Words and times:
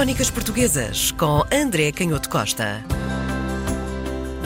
Crónicas 0.00 0.30
Portuguesas 0.30 1.12
com 1.12 1.42
André 1.52 1.92
Canhoto 1.92 2.30
Costa. 2.30 2.82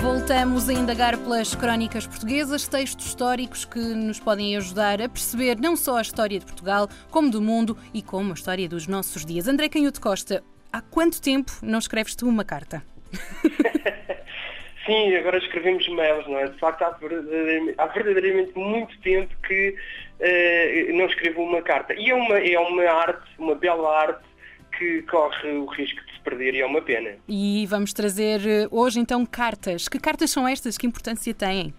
Voltamos 0.03 0.69
a 0.69 0.73
indagar 0.73 1.17
pelas 1.17 1.55
crónicas 1.55 2.09
portuguesas, 2.09 2.67
textos 2.67 3.07
históricos 3.07 3.65
que 3.65 3.79
nos 3.79 4.19
podem 4.19 4.57
ajudar 4.57 5.01
a 5.01 5.09
perceber 5.09 5.57
não 5.61 5.77
só 5.77 5.99
a 5.99 6.03
história 6.03 6.41
de 6.41 6.45
Portugal, 6.45 6.89
como 7.09 7.31
do 7.31 7.41
mundo 7.41 7.79
e 7.95 8.03
como 8.03 8.33
a 8.33 8.35
história 8.35 8.69
dos 8.69 8.89
nossos 8.89 9.25
dias. 9.25 9.47
André 9.47 9.69
Canhoto 9.69 10.01
Costa, 10.01 10.43
há 10.73 10.81
quanto 10.81 11.23
tempo 11.23 11.53
não 11.63 11.79
escreves 11.79 12.17
tu 12.17 12.29
uma 12.29 12.45
carta? 12.45 12.83
Sim, 14.85 15.15
agora 15.15 15.39
escrevemos 15.39 15.87
mails, 15.89 16.27
não 16.27 16.37
é? 16.41 16.49
De 16.49 16.59
facto, 16.59 16.83
há 16.83 16.91
verdadeiramente, 16.91 17.75
há 17.79 17.87
verdadeiramente 17.87 18.59
muito 18.59 19.01
tempo 19.03 19.33
que 19.47 19.77
uh, 20.19 20.97
não 20.97 21.07
escrevo 21.07 21.43
uma 21.43 21.63
carta. 21.63 21.95
E 21.95 22.11
é 22.11 22.15
uma, 22.15 22.39
é 22.41 22.59
uma 22.59 22.83
arte, 22.91 23.31
uma 23.39 23.55
bela 23.55 23.97
arte, 24.01 24.34
que 24.79 25.03
corre 25.03 25.51
o 25.53 25.67
risco 25.67 26.05
de 26.07 26.13
se 26.13 26.21
perder 26.21 26.55
e 26.55 26.61
é 26.61 26.67
uma 26.67 26.83
pena. 26.83 27.17
E 27.29 27.67
vamos 27.67 27.93
trazer 27.93 28.41
eh, 28.47 28.69
hoje 28.71 29.01
então 29.01 29.25
cartas. 29.27 29.89
Que 29.89 29.99
cartas 29.99 30.31
são 30.31 30.47
estas? 30.47 30.77
Que 30.79 30.87
importância 30.87 31.33
têm? 31.35 31.73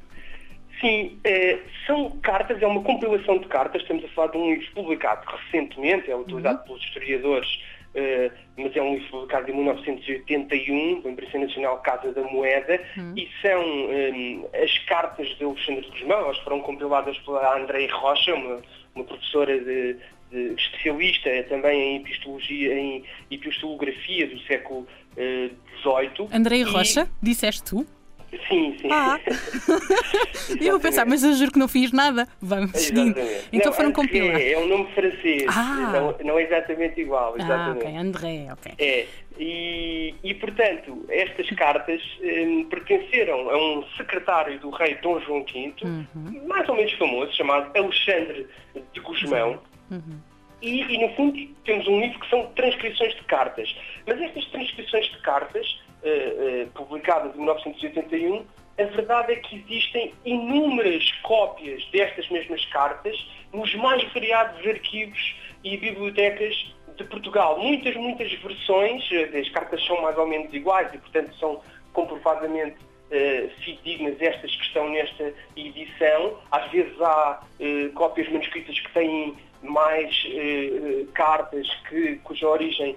Sim, 0.81 1.17
é, 1.23 1.59
são 1.87 2.11
cartas, 2.21 2.61
é 2.61 2.67
uma 2.67 2.83
compilação 2.83 3.37
de 3.37 3.47
cartas, 3.47 3.81
estamos 3.81 4.03
a 4.03 4.07
falar 4.09 4.27
de 4.31 4.37
um 4.37 4.53
livro 4.53 4.71
publicado 4.73 5.25
recentemente, 5.25 6.11
é 6.11 6.15
utilizado 6.15 6.59
uhum. 6.59 6.65
pelos 6.65 6.83
historiadores, 6.83 7.47
uh, 7.95 8.31
mas 8.57 8.75
é 8.75 8.81
um 8.81 8.95
livro 8.95 9.09
publicado 9.09 9.49
em 9.49 9.55
1981, 9.55 11.01
da 11.01 11.09
Imprensa 11.09 11.39
Nacional 11.39 11.77
Casa 11.79 12.11
da 12.11 12.23
Moeda, 12.23 12.81
uhum. 12.97 13.13
e 13.15 13.29
são 13.41 13.63
um, 13.63 14.47
as 14.61 14.77
cartas 14.79 15.27
de 15.37 15.45
Alexandre 15.45 15.89
Guzmão, 15.89 16.19
elas 16.19 16.37
foram 16.39 16.59
compiladas 16.59 17.17
pela 17.19 17.57
André 17.57 17.87
Rocha, 17.87 18.35
uma, 18.35 18.61
uma 18.95 19.05
professora 19.05 19.57
de, 19.57 19.95
especialista 20.31 21.29
também 21.49 21.95
em 21.95 21.95
epistologia, 21.97 22.77
em 22.77 23.03
epistolografia 23.31 24.27
do 24.27 24.39
século 24.41 24.87
XVIII. 25.13 26.27
Uh, 26.27 26.29
Andrei 26.31 26.63
Rocha, 26.63 27.07
disseste 27.21 27.63
tu? 27.63 27.85
Sim, 28.49 28.77
sim. 28.79 28.89
Ah. 28.91 29.19
eu 30.59 30.71
vou 30.71 30.79
pensar, 30.79 31.05
mas 31.05 31.23
eu 31.23 31.33
juro 31.33 31.51
que 31.51 31.59
não 31.59 31.67
fiz 31.67 31.91
nada. 31.91 32.27
Vamos 32.41 32.71
seguindo. 32.71 33.19
Então 33.51 33.71
não, 33.71 33.73
foram 33.73 33.91
compilar. 33.91 34.35
É, 34.35 34.53
é 34.53 34.57
um 34.57 34.67
nome 34.67 34.87
francês. 34.93 35.45
Ah. 35.47 35.91
Não, 35.93 36.27
não 36.27 36.39
é 36.39 36.43
exatamente 36.43 36.99
igual. 36.99 37.35
Exatamente. 37.37 37.85
Ah, 37.85 37.89
ok. 37.89 37.97
André, 37.97 38.47
ok. 38.51 38.73
É. 38.77 39.05
E, 39.37 40.15
e 40.23 40.33
portanto, 40.35 41.05
estas 41.09 41.49
cartas 41.51 42.01
um, 42.21 42.65
pertenceram 42.65 43.49
a 43.49 43.57
um 43.57 43.83
secretário 43.97 44.59
do 44.59 44.69
rei 44.69 44.95
Dom 45.01 45.19
João 45.21 45.43
V, 45.43 45.73
uhum. 45.83 46.47
mais 46.47 46.67
ou 46.69 46.75
menos 46.75 46.93
famoso, 46.93 47.33
chamado 47.33 47.77
Alexandre 47.77 48.47
de 48.93 48.99
Gusmão. 49.01 49.51
Uhum. 49.51 49.74
E, 50.61 50.81
e, 50.81 50.97
no 50.97 51.13
fundo, 51.15 51.37
temos 51.63 51.87
um 51.87 51.99
livro 51.99 52.19
que 52.19 52.29
são 52.29 52.47
transcrições 52.55 53.13
de 53.13 53.23
cartas. 53.25 53.75
Mas 54.07 54.19
estas 54.21 54.45
transcrições 54.45 55.05
de 55.07 55.21
cartas, 55.21 55.79
uh, 56.03 56.63
uh, 56.63 56.71
publicadas 56.71 57.35
em 57.35 57.39
1981, 57.39 58.45
a 58.77 58.83
verdade 58.83 59.33
é 59.33 59.35
que 59.37 59.55
existem 59.55 60.13
inúmeras 60.25 61.09
cópias 61.23 61.85
destas 61.91 62.29
mesmas 62.29 62.65
cartas 62.65 63.15
nos 63.53 63.73
mais 63.75 64.03
variados 64.11 64.65
arquivos 64.67 65.35
e 65.63 65.77
bibliotecas 65.77 66.73
de 66.97 67.03
Portugal. 67.05 67.57
Muitas, 67.59 67.95
muitas 67.95 68.31
versões, 68.33 69.07
eh, 69.11 69.39
as 69.39 69.49
cartas 69.49 69.83
são 69.85 70.01
mais 70.01 70.17
ou 70.17 70.27
menos 70.27 70.53
iguais 70.53 70.93
e, 70.93 70.97
portanto, 70.97 71.33
são 71.35 71.61
comprovadamente 71.93 72.75
uh, 72.75 73.49
fidedignas 73.61 74.21
estas 74.21 74.53
que 74.53 74.63
estão 74.63 74.89
nesta 74.89 75.33
edição. 75.55 76.37
Às 76.51 76.69
vezes 76.71 76.99
há 77.01 77.41
uh, 77.41 77.93
cópias 77.93 78.27
manuscritas 78.29 78.77
que 78.77 78.93
têm 78.93 79.35
mais 79.65 80.25
uh, 80.25 81.05
cartas 81.13 81.67
que, 81.89 82.15
cuja 82.23 82.47
origem 82.47 82.95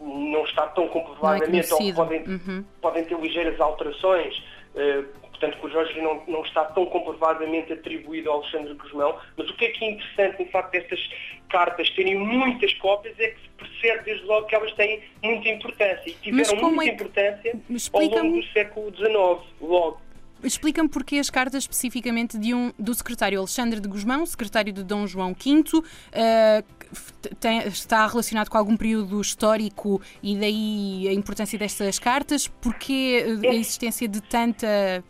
não 0.00 0.44
está 0.44 0.66
tão 0.68 0.88
comprovadamente 0.88 1.70
é 1.70 1.74
ou 1.74 1.94
podem, 1.94 2.22
uhum. 2.22 2.64
podem 2.80 3.04
ter 3.04 3.18
ligeiras 3.18 3.60
alterações. 3.60 4.36
Uh, 4.74 5.04
portanto, 5.30 5.58
cuja 5.58 5.78
origem 5.78 6.02
não, 6.02 6.22
não 6.26 6.42
está 6.42 6.64
tão 6.64 6.86
comprovadamente 6.86 7.72
atribuído 7.72 8.30
ao 8.30 8.40
Alexandre 8.40 8.74
Guzmão, 8.74 9.16
mas 9.36 9.50
o 9.50 9.54
que 9.54 9.66
é 9.66 9.68
que 9.68 9.84
é 9.84 9.90
interessante, 9.90 10.42
em 10.42 10.46
facto, 10.46 10.72
destas 10.72 11.00
cartas 11.48 11.90
terem 11.90 12.16
muitas 12.16 12.72
cópias 12.74 13.18
é 13.18 13.28
que 13.28 13.40
se 13.40 13.48
percebe 13.50 14.04
desde 14.04 14.24
logo 14.26 14.46
que 14.46 14.54
elas 14.54 14.72
têm 14.72 15.02
muita 15.22 15.48
importância 15.48 16.08
e 16.10 16.14
tiveram 16.14 16.72
muita 16.72 16.90
é... 16.90 16.94
importância 16.94 17.60
ao 17.92 18.02
longo 18.02 18.40
do 18.40 18.46
século 18.52 18.94
XIX, 18.94 19.12
logo. 19.60 20.00
Explica-me 20.44 20.88
porque 20.88 21.16
as 21.16 21.30
cartas 21.30 21.64
especificamente 21.64 22.38
de 22.38 22.54
um, 22.54 22.72
do 22.78 22.94
secretário 22.94 23.38
Alexandre 23.38 23.80
de 23.80 23.88
Guzmão, 23.88 24.24
secretário 24.26 24.72
de 24.72 24.84
Dom 24.84 25.06
João 25.06 25.34
V, 25.34 25.78
uh, 25.78 27.34
tem, 27.40 27.58
está 27.66 28.06
relacionado 28.06 28.48
com 28.48 28.58
algum 28.58 28.76
período 28.76 29.20
histórico 29.20 30.00
e 30.22 30.36
daí 30.36 31.08
a 31.08 31.12
importância 31.12 31.58
destas 31.58 31.98
cartas? 31.98 32.46
Porquê 32.46 33.24
a 33.42 33.46
é. 33.46 33.54
existência 33.54 34.06
de 34.06 34.22
tanta... 34.22 35.02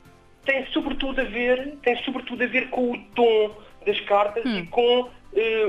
Tem 0.45 0.67
sobretudo 0.73 1.21
a 1.21 1.25
ver, 1.25 1.79
tem 1.83 1.97
sobretudo 2.05 2.45
a 2.45 2.47
ver 2.47 2.69
com 2.69 2.93
o 2.93 2.99
tom 3.15 3.57
das 3.87 3.99
cartas 4.01 4.45
hum. 4.45 4.59
e 4.59 4.67
com 4.67 5.09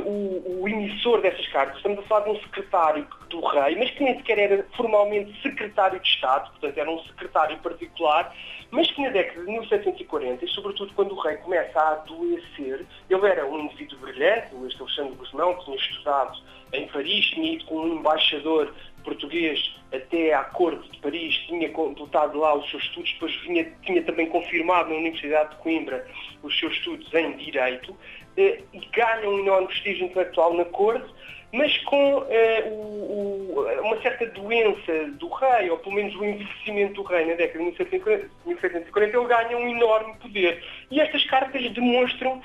o, 0.05 0.61
o, 0.61 0.69
emissor 0.69 1.21
dessas 1.21 1.47
cartas. 1.47 1.77
Estamos 1.77 1.99
a 1.99 2.01
falar 2.03 2.25
de 2.25 2.29
um 2.31 2.39
secretário 2.41 3.07
do 3.29 3.41
rei, 3.41 3.75
mas 3.77 3.89
que 3.91 4.03
nem 4.03 4.17
sequer 4.17 4.37
era 4.37 4.65
formalmente 4.75 5.41
secretário 5.41 5.99
de 5.99 6.07
Estado, 6.07 6.51
portanto 6.51 6.77
era 6.77 6.89
um 6.89 6.99
secretário 7.03 7.57
particular, 7.59 8.33
mas 8.69 8.89
que 8.91 9.01
na 9.01 9.09
década 9.09 9.43
de 9.43 9.51
1740, 9.51 10.45
e 10.45 10.47
sobretudo 10.49 10.93
quando 10.93 11.13
o 11.13 11.19
rei 11.19 11.37
começa 11.37 11.79
a 11.79 11.93
adoecer, 11.93 12.85
ele 13.09 13.27
era 13.27 13.45
um 13.45 13.61
indivíduo 13.61 13.99
brilhante, 13.99 14.49
este 14.67 14.81
Alexandre 14.81 15.15
Guzmão, 15.15 15.55
que 15.55 15.65
tinha 15.65 15.77
estudado 15.77 16.37
em 16.73 16.87
Paris, 16.87 17.25
tinha 17.27 17.53
ido 17.53 17.65
com 17.65 17.79
um 17.79 17.99
embaixador 17.99 18.73
português 19.03 19.75
até 19.93 20.33
à 20.33 20.43
corte 20.43 20.91
de 20.91 20.99
Paris, 20.99 21.35
tinha 21.47 21.69
completado 21.69 22.37
lá 22.39 22.55
os 22.55 22.69
seus 22.69 22.83
estudos, 22.83 23.13
depois 23.13 23.35
vinha, 23.41 23.71
tinha 23.83 24.01
também 24.03 24.27
confirmado 24.27 24.89
na 24.89 24.95
Universidade 24.95 25.51
de 25.51 25.55
Coimbra 25.57 26.05
os 26.43 26.57
seus 26.59 26.73
estudos 26.73 27.13
em 27.13 27.37
Direito, 27.37 27.95
eh, 28.37 28.59
e 28.73 28.79
ganha 28.93 29.29
um 29.29 29.39
enorme 29.39 29.67
prestígio 29.67 30.05
intelectual 30.05 30.53
na 30.53 30.65
corte, 30.65 31.07
mas 31.51 31.77
com 31.79 32.25
eh, 32.29 32.63
o, 32.67 32.71
o, 32.71 33.81
uma 33.81 34.01
certa 34.01 34.25
doença 34.27 35.11
do 35.13 35.29
rei, 35.29 35.69
ou 35.69 35.77
pelo 35.77 35.95
menos 35.95 36.15
o 36.15 36.25
envelhecimento 36.25 36.95
do 36.95 37.03
rei 37.03 37.25
na 37.25 37.35
década 37.35 37.59
de 37.59 37.65
1740, 37.65 39.17
ele 39.17 39.27
ganha 39.27 39.57
um 39.57 39.67
enorme 39.69 40.15
poder. 40.17 40.63
E 40.91 40.99
estas 40.99 41.23
cartas 41.25 41.69
demonstram 41.71 42.41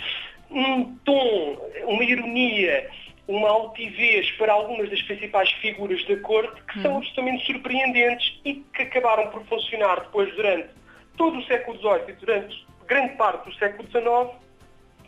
um 0.51 0.97
tom, 1.05 1.59
uma 1.87 2.05
ironia, 2.05 2.89
uma 3.27 3.49
altivez 3.49 4.31
para 4.33 4.53
algumas 4.53 4.91
das 4.91 5.01
principais 5.03 5.51
figuras 5.53 6.05
da 6.07 6.17
corte 6.19 6.61
que 6.65 6.83
são 6.83 6.93
uhum. 6.93 6.99
absolutamente 6.99 7.47
surpreendentes 7.47 8.41
e 8.45 8.55
que 8.55 8.83
acabaram 8.83 9.29
por 9.31 9.45
funcionar 9.45 10.01
depois 10.01 10.35
durante 10.35 10.69
todo 11.17 11.39
o 11.39 11.45
século 11.45 11.79
XVIII 11.79 12.09
e 12.09 12.13
durante 12.13 12.67
grande 12.87 13.15
parte 13.17 13.49
do 13.49 13.55
século 13.55 13.89
XIX 13.89 14.50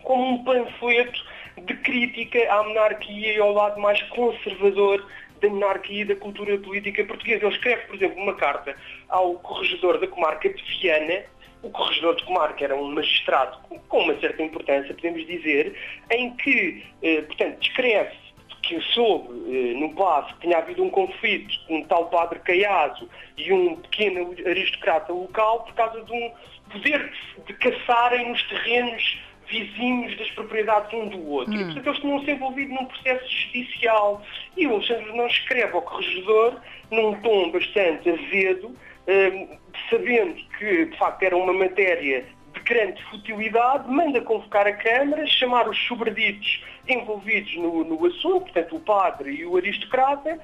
como 0.02 0.34
um 0.34 0.44
panfleto 0.44 1.24
de 1.64 1.74
crítica 1.78 2.38
à 2.52 2.62
monarquia 2.62 3.34
e 3.34 3.38
ao 3.38 3.52
lado 3.52 3.80
mais 3.80 4.00
conservador 4.04 5.06
da 5.40 5.48
monarquia 5.48 6.02
e 6.02 6.04
da 6.04 6.16
cultura 6.16 6.56
política 6.58 7.04
portuguesa. 7.04 7.44
Ele 7.44 7.54
escreve, 7.54 7.82
por 7.86 7.96
exemplo, 7.96 8.22
uma 8.22 8.34
carta 8.34 8.76
ao 9.08 9.34
corregedor 9.34 9.98
da 9.98 10.06
comarca 10.06 10.48
de 10.48 10.62
Viana, 10.62 11.24
o 11.62 11.70
corregedor 11.70 12.16
de 12.16 12.24
comarca 12.24 12.64
era 12.64 12.74
um 12.74 12.92
magistrado 12.92 13.58
com 13.88 14.00
uma 14.00 14.18
certa 14.18 14.42
importância, 14.42 14.94
podemos 14.94 15.24
dizer, 15.26 15.76
em 16.10 16.34
que, 16.36 16.84
eh, 17.02 17.22
portanto, 17.22 17.58
descreve 17.60 18.16
que 18.62 18.80
soube 18.80 19.28
eh, 19.48 19.74
no 19.74 19.94
passo 19.94 20.34
que 20.34 20.42
tinha 20.42 20.58
havido 20.58 20.82
um 20.82 20.90
conflito 20.90 21.54
com 21.66 21.78
um 21.78 21.84
tal 21.84 22.06
padre 22.06 22.38
Caiaso 22.40 23.08
e 23.36 23.52
um 23.52 23.76
pequeno 23.76 24.34
aristocrata 24.46 25.12
local 25.12 25.64
por 25.64 25.74
causa 25.74 26.00
de 26.02 26.12
um 26.12 26.32
poder 26.70 27.10
de, 27.10 27.42
de 27.44 27.54
caçarem 27.54 28.28
nos 28.30 28.42
terrenos 28.44 29.18
vizinhos 29.52 30.16
das 30.16 30.30
propriedades 30.30 30.92
um 30.92 31.08
do 31.08 31.28
outro. 31.28 31.54
Hum. 31.54 31.60
E, 31.60 31.64
portanto, 31.64 31.86
eles 31.86 32.00
tinham 32.00 32.24
se 32.24 32.30
envolvido 32.30 32.74
num 32.74 32.86
processo 32.86 33.28
judicial. 33.28 34.22
E 34.56 34.66
o 34.66 34.74
Alexandre 34.74 35.16
não 35.16 35.26
escreve 35.26 35.72
ao 35.74 35.82
corregedor, 35.82 36.56
num 36.90 37.14
tom 37.20 37.50
bastante 37.50 38.10
azedo, 38.10 38.74
um, 39.06 39.58
sabendo 39.90 40.34
que, 40.58 40.86
de 40.86 40.96
facto, 40.96 41.22
era 41.22 41.36
uma 41.36 41.52
matéria 41.52 42.24
de 42.54 42.60
grande 42.60 43.02
futilidade, 43.04 43.88
manda 43.90 44.20
convocar 44.20 44.66
a 44.66 44.72
Câmara, 44.72 45.26
chamar 45.26 45.68
os 45.68 45.78
sobreditos 45.86 46.62
envolvidos 46.88 47.54
no, 47.56 47.84
no 47.84 48.06
assunto, 48.06 48.42
portanto, 48.42 48.76
o 48.76 48.80
padre 48.80 49.32
e 49.32 49.46
o 49.46 49.56
aristocrata, 49.56 50.38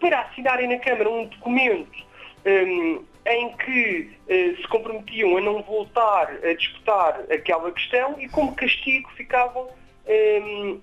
para 0.00 0.20
assinarem 0.20 0.68
na 0.68 0.78
Câmara 0.78 1.10
um 1.10 1.26
documento 1.26 2.04
um, 2.46 3.04
em 3.34 3.56
que 3.56 4.10
uh, 4.28 4.56
se 4.56 4.68
comprometiam 4.68 5.36
a 5.36 5.40
não 5.40 5.62
voltar 5.62 6.30
a 6.44 6.54
disputar 6.54 7.20
aquela 7.30 7.70
questão 7.72 8.16
e 8.20 8.28
como 8.28 8.54
castigo 8.54 9.10
ficavam 9.12 9.68
um, 10.06 10.80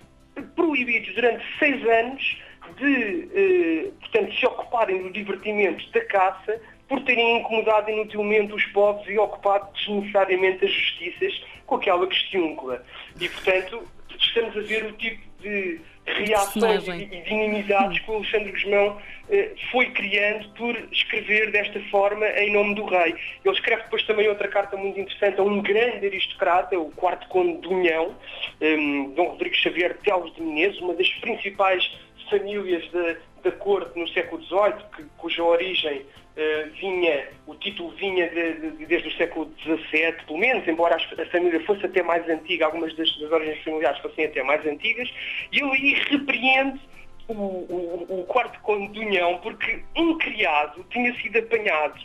proibidos 0.55 1.13
durante 1.15 1.43
seis 1.57 1.83
anos 1.87 2.41
de 2.77 3.87
uh, 3.87 3.91
portanto, 3.99 4.35
se 4.35 4.45
ocuparem 4.45 5.03
do 5.03 5.11
divertimento 5.11 5.89
da 5.91 6.05
caça 6.05 6.61
por 6.87 7.01
terem 7.03 7.39
incomodado 7.39 7.89
inutilmente 7.89 8.53
os 8.53 8.65
povos 8.67 9.07
e 9.07 9.17
ocupado 9.17 9.69
desnecessariamente 9.73 10.65
as 10.65 10.71
justiças 10.71 11.43
com 11.65 11.75
aquela 11.75 12.07
questiúncula. 12.07 12.83
E, 13.19 13.29
portanto, 13.29 13.87
estamos 14.19 14.57
a 14.57 14.61
ver 14.61 14.85
o 14.85 14.93
tipo 14.93 15.21
de 15.39 15.79
reações 16.17 16.87
e, 16.87 16.91
e 16.91 17.99
que 17.99 18.11
o 18.11 18.15
Alexandre 18.15 18.51
Guzmão 18.51 18.97
eh, 19.29 19.51
foi 19.71 19.87
criando 19.91 20.49
por 20.53 20.75
escrever 20.91 21.51
desta 21.51 21.79
forma 21.91 22.25
em 22.27 22.51
nome 22.51 22.75
do 22.75 22.85
rei. 22.85 23.15
Ele 23.45 23.53
escreve 23.53 23.83
depois 23.83 24.03
também 24.03 24.27
outra 24.27 24.47
carta 24.47 24.75
muito 24.75 24.99
interessante 24.99 25.39
a 25.39 25.43
um 25.43 25.61
grande 25.61 26.05
aristocrata, 26.05 26.77
o 26.79 26.91
quarto 26.91 27.27
conde 27.27 27.61
de 27.61 27.67
União, 27.67 28.15
um, 28.61 29.13
Dom 29.15 29.29
Rodrigo 29.29 29.55
Xavier 29.55 29.97
Teles 29.97 30.33
de 30.33 30.41
Menezes, 30.41 30.79
uma 30.79 30.93
das 30.93 31.09
principais 31.15 31.91
famílias 32.29 32.89
da, 32.91 33.15
da 33.43 33.51
corte 33.51 33.97
no 33.99 34.07
século 34.09 34.41
XVIII, 34.43 34.85
que, 34.95 35.03
cuja 35.17 35.43
origem 35.43 36.05
uh, 36.39 36.71
vinha, 36.79 37.27
o 37.45 37.55
título 37.55 37.91
vinha 37.91 38.29
de, 38.29 38.71
de, 38.71 38.85
desde 38.85 39.09
o 39.09 39.17
século 39.17 39.51
XVII, 39.61 40.13
pelo 40.25 40.39
menos, 40.39 40.67
embora 40.67 40.95
a, 40.95 41.25
família 41.25 41.59
fosse 41.65 41.85
até 41.85 42.01
mais 42.01 42.27
antiga, 42.29 42.65
algumas 42.65 42.95
das, 42.95 43.15
das 43.19 43.31
origens 43.31 43.63
familiares 43.63 43.99
fossem 44.01 44.25
até 44.25 44.41
mais 44.43 44.65
antigas, 44.65 45.09
e 45.51 45.59
ele 45.59 45.71
aí 45.71 45.93
repreende 46.09 46.79
o, 47.27 47.33
o, 47.33 48.21
o 48.21 48.23
quarto 48.25 48.59
conde 48.61 48.87
de 48.93 48.99
União, 48.99 49.37
porque 49.39 49.83
um 49.95 50.17
criado 50.17 50.85
tinha 50.89 51.13
sido 51.21 51.37
apanhado 51.39 51.99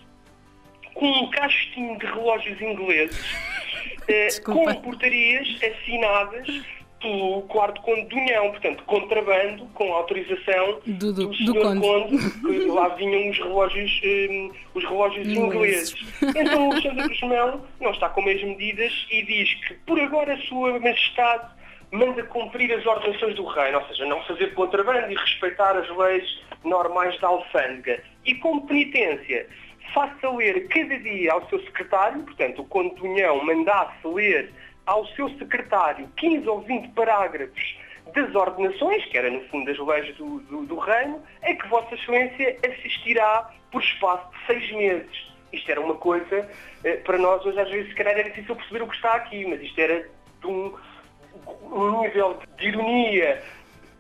com 0.95 1.07
um 1.07 1.31
castinho 1.31 1.99
de 1.99 2.07
relógios 2.07 2.61
ingleses, 2.61 3.37
eh, 4.09 4.29
com 4.45 4.73
portarias 4.83 5.49
assinadas 5.63 6.47
pelo 7.05 7.43
quarto 7.43 7.83
conde 7.83 8.07
de 8.07 8.15
União, 8.15 8.51
portanto, 8.51 8.83
contrabando 8.85 9.67
com 9.75 9.93
autorização 9.93 10.81
do, 10.87 11.13
do, 11.13 11.29
do 11.29 11.37
senhor 11.37 11.63
conde. 11.63 11.81
conde, 11.81 12.41
que 12.41 12.65
lá 12.71 12.89
vinham 12.89 13.31
os 13.31 13.39
relógios, 13.39 14.01
um, 14.03 14.51
os 14.75 14.85
relógios 14.85 15.29
ingleses. 15.29 15.95
Então 16.23 16.69
o 16.69 16.73
Alexandre 16.73 17.09
Guzmão 17.09 17.63
não 17.79 17.91
está 17.91 18.09
com 18.09 18.21
as 18.27 18.43
medidas 18.43 19.07
e 19.11 19.23
diz 19.23 19.55
que 19.67 19.75
por 19.87 20.01
agora 20.01 20.33
a 20.33 20.39
sua 20.39 20.81
majestade 20.81 21.53
manda 21.93 22.23
cumprir 22.25 22.73
as 22.73 22.85
ordenações 22.87 23.37
do 23.37 23.45
reino, 23.45 23.79
ou 23.79 23.87
seja, 23.87 24.07
não 24.07 24.23
fazer 24.23 24.55
contrabando 24.55 25.13
e 25.13 25.15
respeitar 25.15 25.77
as 25.77 25.89
leis 25.97 26.43
normais 26.65 27.21
da 27.21 27.29
alfândega. 27.29 28.03
E 28.25 28.35
como 28.37 28.67
penitência, 28.67 29.47
faça 29.93 30.31
ler 30.31 30.67
cada 30.69 30.99
dia 30.99 31.33
ao 31.33 31.47
seu 31.51 31.61
secretário, 31.61 32.23
portanto, 32.23 32.63
o 32.63 32.65
Conde 32.65 32.95
de 32.95 33.03
União 33.03 33.45
mandasse 33.45 34.07
ler 34.07 34.51
ao 34.87 35.07
seu 35.09 35.29
secretário 35.39 36.09
15 36.17 36.49
ou 36.49 36.61
20 36.61 36.89
parágrafos 36.93 37.77
das 38.15 38.35
ordenações, 38.35 39.05
que 39.07 39.17
era 39.17 39.31
no 39.31 39.41
fundo 39.49 39.71
as 39.71 39.79
leis 39.79 40.17
do, 40.17 40.41
do, 40.41 40.67
do 40.67 40.79
reino, 40.79 41.23
a 41.43 41.55
que 41.55 41.67
Vossa 41.69 41.95
Excelência 41.95 42.59
assistirá 42.69 43.51
por 43.71 43.83
espaço 43.83 44.31
de 44.31 44.47
seis 44.47 44.73
meses. 44.73 45.33
Isto 45.53 45.71
era 45.71 45.81
uma 45.81 45.95
coisa, 45.95 46.49
eh, 46.85 46.97
para 46.99 47.19
nós 47.19 47.45
hoje 47.45 47.59
às 47.59 47.71
vezes 47.71 47.89
se 47.89 47.95
calhar 47.95 48.15
era 48.15 48.29
difícil 48.29 48.55
perceber 48.57 48.83
o 48.83 48.89
que 48.89 48.97
está 48.97 49.15
aqui, 49.15 49.45
mas 49.47 49.61
isto 49.63 49.79
era 49.79 50.09
de 50.41 50.47
um, 50.47 50.75
um 51.73 52.03
nível 52.03 52.39
de 52.57 52.69
ironia 52.69 53.43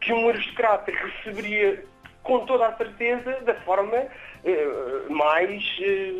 que 0.01 0.13
um 0.13 0.29
aristocrata 0.29 0.93
receberia 0.93 1.85
com 2.25 2.41
toda 2.47 2.67
a 2.67 2.76
certeza 2.76 3.38
da 3.43 3.55
forma 3.61 3.97
eh, 4.44 4.69
mais, 5.11 5.62
eh, 5.81 6.12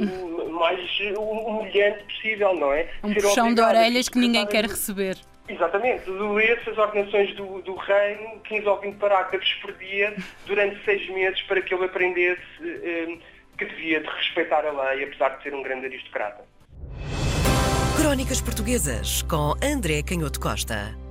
mais 0.51 1.01
humilhante 1.19 2.05
possível, 2.05 2.55
não 2.55 2.73
é? 2.73 2.89
Um 3.03 3.13
Ser 3.13 3.23
puxão 3.23 3.53
de 3.53 3.61
orelhas 3.61 4.09
que 4.09 4.19
ninguém 4.19 4.47
quer 4.47 4.65
receber. 4.65 5.17
Exatamente, 5.49 6.09
ler-se 6.09 6.71
as 6.71 6.79
ordenações 6.79 7.35
do, 7.35 7.61
do 7.63 7.75
reino, 7.75 8.41
15 8.45 8.67
ou 8.67 8.81
20 8.81 8.97
parágrafos 8.97 9.53
por 9.61 9.73
dia, 9.75 10.15
durante 10.47 10.83
seis 10.85 11.07
meses, 11.11 11.43
para 11.43 11.61
que 11.61 11.75
ele 11.75 11.85
aprendesse 11.85 12.41
eh, 12.63 13.19
que 13.59 13.65
devia 13.67 14.01
de 14.01 14.07
respeitar 14.09 14.65
a 14.65 14.71
lei, 14.71 15.05
apesar 15.05 15.37
de 15.37 15.43
ser 15.43 15.55
um 15.55 15.63
grande 15.63 15.87
aristocrata. 15.87 16.45
Crónicas 18.01 18.41
Portuguesas, 18.41 19.23
com 19.23 19.55
André 19.63 20.03
Canhoto 20.03 20.41
Costa. 20.41 21.04